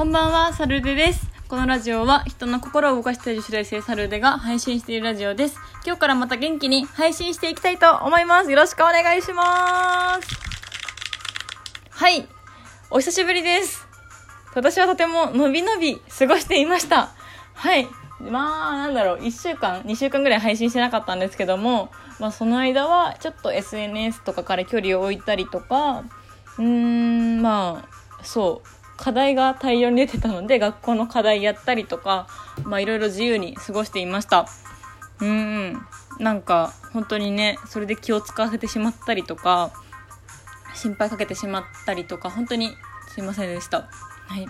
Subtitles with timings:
[0.00, 1.28] こんばんは、サルデです。
[1.46, 5.58] このラジオは人の心を動かしている主題性サルデが配信しているラジオです。
[5.84, 8.50] 今日からまた元気に配信していきたいと思います。
[8.50, 10.26] よろしくお願いします。
[11.90, 12.26] はい、
[12.90, 13.86] お久しぶりです。
[14.54, 17.10] 私はとてものびのび過ごしていました。
[17.52, 17.86] はい。
[18.20, 26.04] まあ、なんだろう、1週間、2週間ぐらい配信してなかったんですけども、まあ、その間は、ちょっと SNS とかから距離を置いたりとか、
[26.56, 32.28] うーん、まあ、そう、課題が大量に出てたので、学校の課題やったりとか、
[32.64, 34.46] まあ、いろいろ自由に過ごしていました。
[35.20, 35.80] うん、
[36.18, 39.72] なんか、本当にね、それで気を使わせてしまったりとか、
[40.74, 42.76] 心配かけてしまったりとか、本当に
[43.08, 43.88] すいませんでした。
[44.26, 44.46] はい。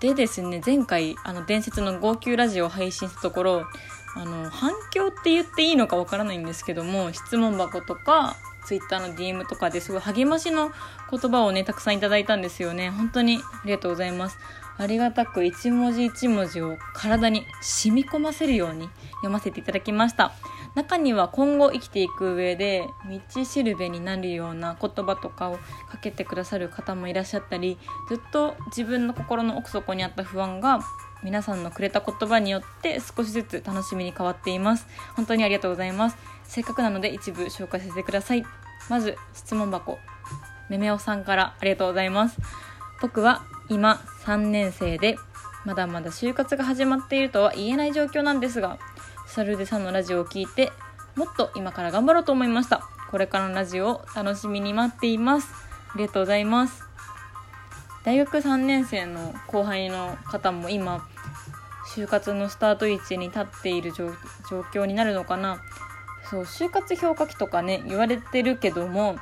[0.00, 3.66] でですね、前回、あの、伝説の号泣ラジオを配信したところ、
[4.14, 8.36] あの、反響って言っていいのかわからないんですけども、質問箱とか、
[8.68, 10.70] ツイッターの DM とかですごい励ましの
[11.10, 12.90] 言葉をね、たくさんいただいたんですよね。
[12.90, 14.38] 本当にありがとうございます。
[14.76, 20.32] ありがたく一文字一文字を体に染み込ませるように読ませていただきました。
[20.74, 22.86] 中には今後生きていく上で
[23.34, 25.56] 道しるべになるような言葉とかを
[25.88, 30.80] かけてくださる方もいらっしゃったりずっと自分の心の奥底にあった不安が
[31.22, 38.44] 皆さんのくれた言葉によって少しずつ楽しみに変わっています本当にありがとうございますせっかくなので一部紹介させてください
[38.88, 39.98] まず質問箱。
[40.68, 42.38] めめおさんからありがとうございます。
[43.00, 45.16] 僕は今3年生で
[45.64, 48.78] まだまだ就活が始まっているとは言えない状況なんですが
[49.26, 50.72] サルデさんのラジオを聞いて
[51.14, 52.82] もっと今から頑張ろうと思いました。
[53.10, 55.48] これからのラジオを楽しみに待っています。
[55.94, 56.84] ありがとうございます。
[58.04, 61.06] 大学3年生の後輩の方も今
[61.94, 64.10] 就活のスタート位置に立っている状
[64.50, 65.60] 状況になるのかな
[66.30, 69.16] そう就活評価期とかね言われてるけども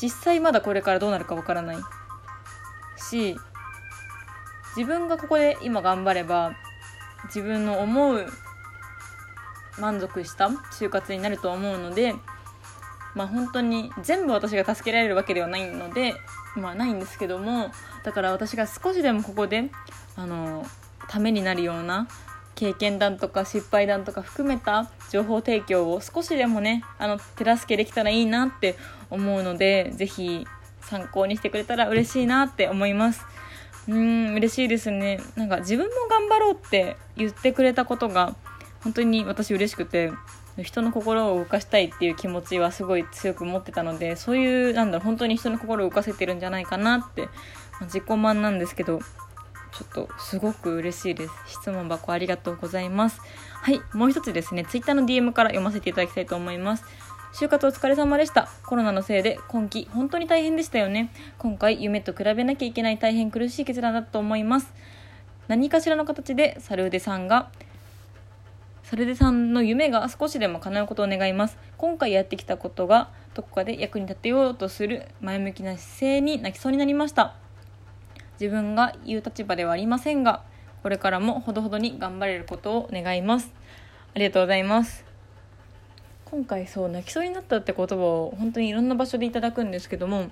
[0.00, 1.76] 実際まだこれからどうなるかわからない。
[2.98, 3.36] し
[4.76, 6.52] 自分がここで今頑張れば
[7.24, 8.26] 自分の思う
[9.78, 12.14] 満足した就活になると思うので
[13.14, 16.14] まあ本当に全部私が助けられるわけではないので
[16.54, 17.70] まあないんですけども
[18.04, 19.70] だから私が少しでもここで
[20.16, 20.66] あの
[21.08, 22.08] ためになるような
[22.58, 28.74] 経験談とか失敗談とか含めた情報提供を少しでもねあの手助けできたらいいなって
[29.10, 30.44] 思うのでぜひ
[30.80, 33.24] 参考にしてくれたら嬉しいなって思います。
[33.86, 35.20] うーん嬉しいですね。
[35.36, 38.34] なんか自分も頑張ろうって言ってくれたことが
[38.82, 40.10] 本当に私嬉しくて
[40.60, 47.28] 人の心を動かしたいっていう気持ちはすごい強く持ってたのでそういうなんだろう本当に人の心を動かせてるんじゃないかなって、ま
[47.82, 48.98] あ自己満なんですけど
[49.72, 51.32] ちょっとすごく嬉しいです。
[51.46, 53.20] 質問箱ありがとうございます。
[53.62, 54.64] はいもう一つですね。
[54.64, 56.84] Twitter の DM から読ませていただきたいと思います。
[57.32, 58.48] 就活お疲れ様でした。
[58.66, 61.10] コロナのせいで今期本当に大変でしたよね。
[61.38, 64.72] 今回夢と比べなきゃいけない大変苦しい決断だと思います。
[65.48, 67.50] 何かしらの形でサルーデさんが
[68.88, 71.58] サルデさんの夢が少しでも叶うことを願います。
[71.76, 77.34] 今回やってきたことがどこかで役に立てようとする前向きな姿勢に泣きそうになりました。
[78.40, 80.42] 自分が言う立場ではありませんが
[80.82, 83.52] これからもほどほどに頑張れることを願います。
[84.14, 85.04] ありがとうございます。
[86.24, 90.30] 今回そう泣きそうになったって言葉を本当にいろんな場所でいただくんですけども本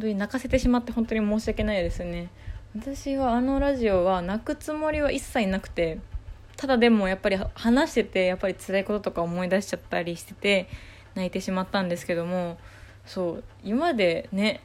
[0.00, 2.30] 当に泣かせてしまって本当に申し訳ないですね。
[2.76, 6.00] 私はあのラジオは泣くつもりは一切なくて
[6.56, 10.68] ただでもやっぱり話しててやっぱり辛いこととか思い出しちゃったりしてて
[11.14, 12.58] 泣いてしまったんですけども
[13.06, 14.60] そう今までね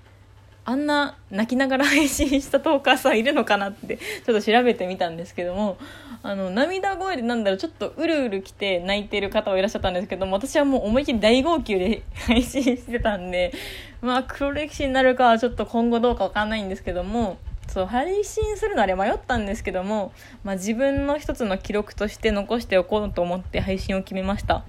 [0.69, 5.79] あんな泣きながら配信したトーカーさんいるのかなってちょっと調べてみたんですけども
[6.21, 13.51] あの涙声でなんだろうちょっとうるうる来て泣いてる方はいらっしゃったんですけども私はもう思いっきり大号泣で配信してたんで
[14.03, 20.11] まあ黒歴史になるかはちょっと今後どうかわかんないんですけどもそう配信するのあれ迷ったんですけども、
[20.43, 24.63] まあ、自分の一つの記録として残しておこうと思って配信を決めました。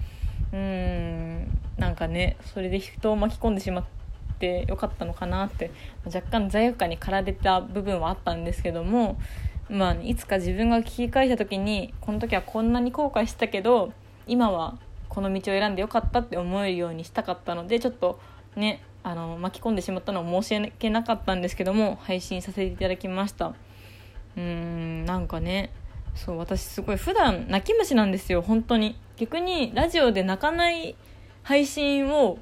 [0.51, 1.47] うーん
[1.77, 4.00] なんかねそれで人を巻き込んでしまって
[4.67, 5.71] よかったのかなって
[6.05, 9.19] 若干罪悪感に駆られた部分はあったんですけども、
[9.69, 13.93] まあ、いつか自分が聞き返した時にこの時はこんなに後悔したけど
[14.27, 14.77] 今は
[15.09, 18.19] この道を選んでよかったって思えるようにしたかったのでちょっと
[18.55, 23.47] ねあの巻き込んでしまったのは申し訳なかったんですけども配信させていただきました。
[23.47, 25.71] うーんなんかね
[26.15, 28.95] そう私すごい普段泣き虫なんですよ本当に。
[29.17, 30.95] 逆にラジオで泣かない
[31.43, 32.39] 配信を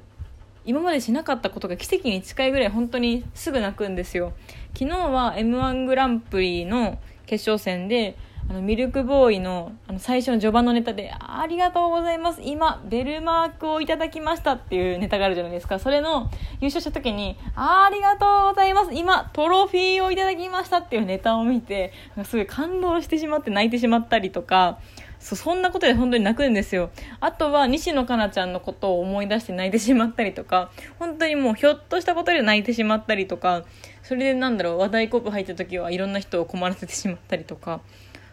[0.70, 4.32] 今までしなかったことが奇跡に近いぐらい本当にすぐ泣くんですよ。
[4.72, 8.16] 昨日は m 1グランプリの決勝戦で
[8.48, 12.40] あのミルクボーイのあの最初の序盤のネタで「ありがとうございます。
[12.44, 15.80] 今ベルマークをいただきました」っていうネタがあるじゃないですか。
[15.80, 16.30] それの
[16.60, 18.94] 優勝した時に「ありがとうございます。
[18.94, 24.78] 今トロフィーをいただきました」っていうネタを見てすごい感動してしまって泣いてしまったりとか
[25.20, 26.90] そそんなことで本当に泣くんですよ。
[27.20, 33.64] あとは西野カナちゃんのことを思い出して泣いてしまったりとか本当にもうひょっとしたことで泣いてしまったりとか
[34.02, 37.80] それでなんだろう話題コップ入った時はいろんな人を困らせてしまったりとか。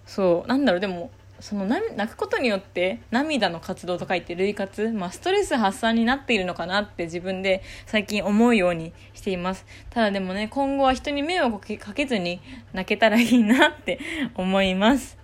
[0.07, 9.66] そうなんだろうでもその泣くことによって涙の活動と書いて類活、まあ、ストレス発散になっているのかなって自分で最近思うようにしています。
[9.92, 12.42] ただでもね今後は人に迷惑かけずに
[12.74, 14.00] 泣けたらいいなって
[14.36, 15.17] 思います。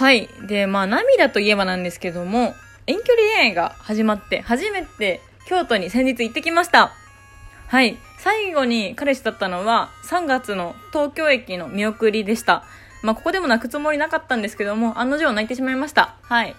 [0.00, 2.54] はいでまあ涙といえばなんですけども
[2.86, 6.92] 遠距離恋愛が始まって初めて京都に先日行ってきました
[7.68, 12.64] はい最後に彼氏だったのは3月の東京駅の見送りでした。
[13.02, 16.16] まあ、ここでも泣くつもりなかったんですけども、案の定泣いてしまいました。
[16.20, 16.54] はい。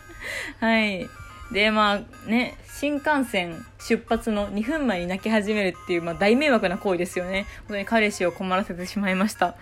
[0.60, 1.06] はい。
[1.52, 7.44] で、まあね、新幹線出発の2分前に泣き始めるっていう、まあ、大迷惑な行為ですよね。
[7.68, 9.56] 本当に彼氏を困らせてしまいました。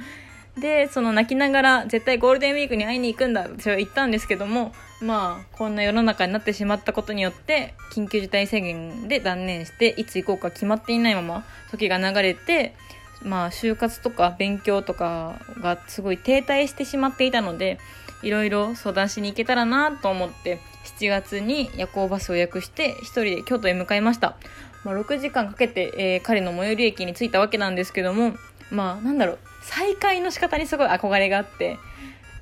[0.57, 12.75] で、その泣きながら絶対ゴールデンウィークに会いに行くんだって言ったんですけども、まあ、こんな世の中になってしまったことによって、緊急事態宣言で断念して、いつ行こうか決まっていないまま時が流れて、
[13.23, 17.79] まあ、就活とか勉強とかがすごい停滞してしまっていたので、
[18.23, 20.61] いろいろ相談しに行けたらなと思って、
[20.99, 24.37] 7月に夜行バスを予約して、一人で京都へ向かいました。
[24.85, 28.35] まあ、6時間かけて、えー、彼の最寄り駅に着いたわけなんですけども、
[28.71, 31.79] まあ、なんだろう、再会の仕方にすごい憧れがあって、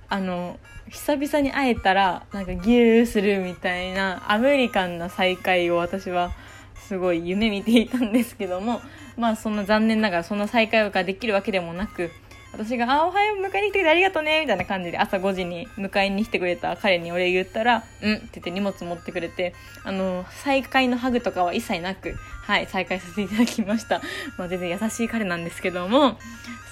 [0.09, 0.59] あの、
[0.89, 6.33] 久々に会えたら、なんかギューするみたいなアメリカンな再会を私は
[6.75, 8.81] すごい夢見ていたんですけども、
[9.17, 12.11] まあそんな残念ながらそんな再会ができるわけでもなく、
[12.53, 19.55] 私が、あ、おはよう、迎えに来てくれてありがとうね、みたいな感じで朝5時に迎えに来てくれた彼にお礼言ったら、うんって言って荷物持ってくれて、
[19.85, 24.01] あの、再会のハグとかは一切なく、はい、再会させていただきました。
[24.37, 26.19] まあ全然優しい彼なんですけども、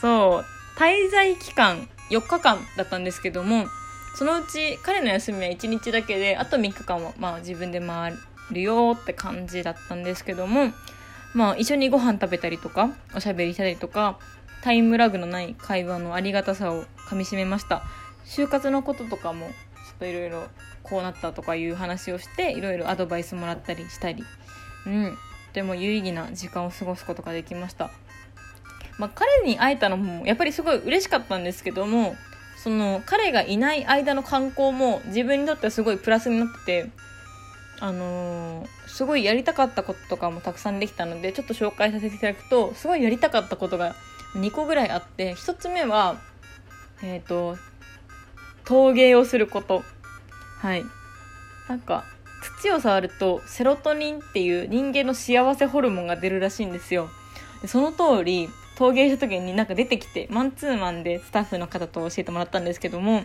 [0.01, 3.67] そう、滞在期間4日間だったんですけども、
[4.17, 8.15] そのうち彼の休みは1日だけで、あと3日間はまあ自分で回
[8.51, 10.73] るよって感じだったんですけども、
[11.35, 14.19] まあ一緒にご飯食べたりとか、おしゃべりしたりとか、
[14.63, 17.83] タイムラグのない会話のありがたさをかみしめました。
[18.25, 19.55] 就活のこととかもちょっ
[20.01, 20.45] といろいろ
[20.83, 24.25] こうなったとかいう話をしていろいろアドバイスもらったりしたり。
[24.87, 25.17] うん。
[25.49, 27.91] とても有意義な時間を過ごすことができました。
[28.99, 32.17] まあ、彼に会えたのもやっぱりすごい嬉しかったんですけども
[32.63, 36.91] その彼がいない間の観光も自分にとってはすごいプラスになってて
[37.81, 43.95] あのー、すごいやりたかったこととかもたくさんできたのでちょっと紹介させていただくとすごいやりたかったことが
[44.35, 46.17] 2個ぐらいあって1つ目は
[47.03, 47.57] えっ、ー、と
[48.65, 49.83] 陶芸をすること。
[50.59, 50.85] はい。
[51.69, 52.05] なんか
[52.61, 57.09] 土を触るとセロトニンっていう人間の幸せホルモンが出るらしいんですよ。
[57.67, 63.25] その通り陶芸した時になんか出てきてマンツーマンでスタッフの方と教えてもらったんですけども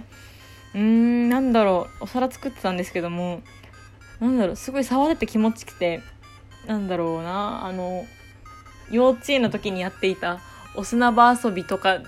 [0.74, 3.42] うーんなんだろうお皿作ってたんですけども
[4.20, 6.02] なんだろうすごい触れて気持ちくて
[6.66, 8.06] なんだろうなあの
[8.90, 10.40] 幼稚園の時にやっていた
[10.76, 12.00] お砂場遊びとか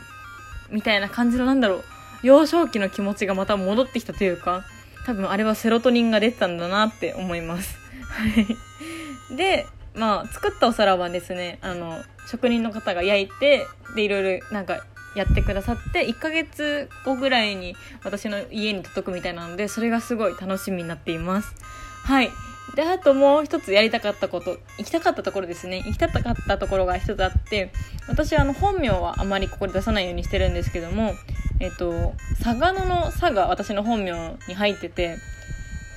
[0.70, 1.84] みたいな感じのなんだろう
[2.24, 4.64] 幼少期の気持ちがまた戻ってきたというか
[5.06, 7.78] 多分あれはセロトニンが出てたんだなって思います。
[8.10, 9.36] はい。
[9.36, 21.56] でまあ作ったお皿はですねあの職人の方が焼いてでいろいろなんかやってくださって1ヶ月後ぐらいに私の家に届くみたいなのでそれがすごい楽しみになっています。
[22.04, 22.30] はい。
[22.76, 25.78] で、あともう一つやりたかったこと、行きたかったところですね。
[25.86, 27.72] 行きたかったところが一つあって、
[28.08, 31.14] 私はあの本名はあまりここで出さないようにしてるんですけども、
[31.60, 32.14] えっと、
[32.44, 35.18] 佐賀野の佐が私の本名に入ってて、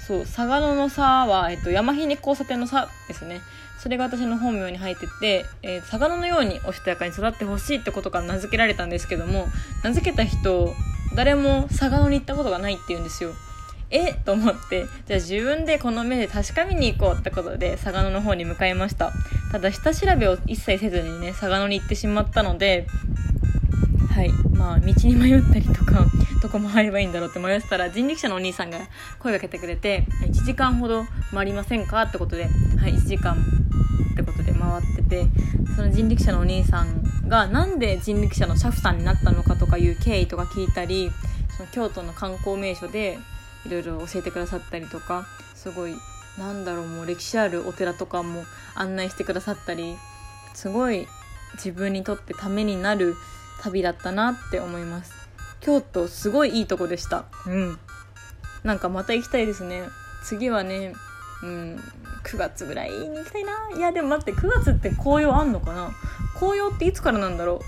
[0.07, 3.41] そう、佐賀野の佐は、えっと、山日に交差点の佐ですね。
[3.79, 9.47] それが私の本名に入ってて、えー、佐賀野のようにおしとやかに育ってほしいってことから名付けられたんですけども、
[9.85, 10.75] 名付けた人、
[11.15, 13.35] 誰も佐賀野に行ったことがないって言うんですよ。
[13.91, 14.87] え と思って。
[15.07, 19.13] じゃあ自分でこの目で確かめに行こうってことで佐賀野の方に向かいました。
[19.53, 22.87] ただ下調べを一切せずにね佐賀野に行ってしまったので
[24.15, 24.31] はい。
[24.59, 26.05] まあ道に迷ったりとか
[26.43, 28.79] どこ回ればいいんだろうって迷ってたら人力車のお兄さんが
[29.19, 33.37] 声かけてくれて1時間ほど回りませんかってことではい1時間
[34.13, 35.27] ってことで回ってて
[35.77, 41.11] その人力車のお兄さんがなんで人力車の車夫さんになったのかとかいう経緯とか聞いたり
[41.57, 43.19] その京都の観光名所で
[43.69, 45.95] いろいろ教えてくださったりとかすごい
[46.39, 48.45] なんだろうもう歴史あるお寺とかも
[48.75, 49.97] 案内してくださったり
[50.55, 51.07] すごい
[51.55, 53.15] 自分にとってためになる
[53.63, 55.13] 旅だったなって思います。
[55.61, 57.25] 京都すごいいいとこでした。
[57.47, 57.79] うん。
[58.63, 59.83] なんかまた行きたいですね。
[60.23, 60.93] 次はね
[61.43, 61.83] うん
[62.25, 63.71] 9月ぐらいに行きたいな。
[63.77, 65.91] いやでも待って9月って紅葉あんのかな？
[66.39, 67.61] 紅葉っていつからなんだろ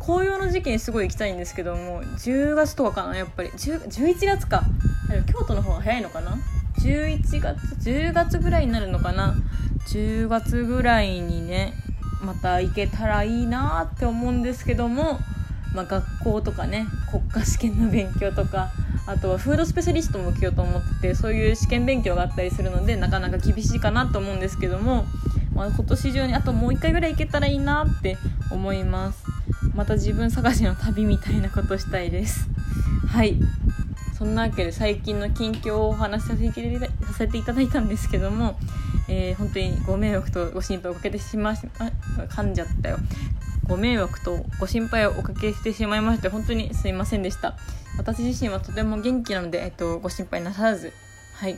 [0.00, 0.04] う？
[0.04, 3.50] 紅葉の時期にすごい行きたいんですけども10月とかかなやっぱり。
[3.50, 4.64] 11月か
[5.26, 6.38] 京都の方が早いのかな
[6.80, 9.34] ？11月？10月ぐらいになるのかな
[9.88, 11.74] ？10月ぐらいにね
[12.22, 15.18] また行けたらいいなって思うんですけども、
[15.74, 18.70] まあ、学校とかね国家試験の勉強とか
[19.06, 25.04] あとはフードスペシャリストも受けようと思っててそういう試験勉強があったりするのでなかなか厳しいかなと思うんですけども、
[25.54, 28.16] まあ、今年中にあともう1回ぐらい行けたらいいなって
[28.50, 29.24] 思います。
[29.74, 32.48] また自分探しの旅みたいなことしたいです。
[33.08, 33.36] はい。
[34.22, 38.56] そんなわけで最近の近況をお話しさせていただいたんですけども、
[39.08, 41.90] えー、本当にご迷惑とご心配をおかけしてしまいあ
[42.28, 42.98] 噛んじゃったよ
[43.66, 47.56] ご迷惑とご心配をおかけしてしまいまして本当にすいませんでした
[47.98, 50.92] 私自身はとても元気なので、えっと、ご心配なさらず
[51.34, 51.56] はい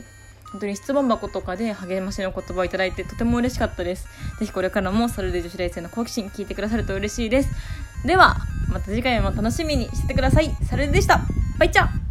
[0.51, 4.07] 本当に質問箱とかで励ましの言葉をいただいてとても嬉しかったです。
[4.39, 7.49] ぜひこれからもサルデ女子大生の好奇心聞いてくださると嬉しいです。
[8.05, 8.37] では、
[8.69, 10.55] また次回も楽しみにしててください。
[10.63, 11.19] サルデでした。
[11.59, 12.04] バイチャー